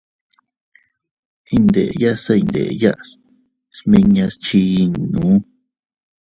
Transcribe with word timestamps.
Iyndeya 1.53 2.11
se 2.23 2.33
iydenya 2.39 2.91
smiñas 3.77 4.33
chiinnu. 4.43 5.25